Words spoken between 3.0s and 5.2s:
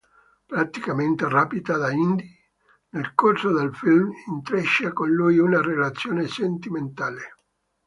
corso del film intreccia con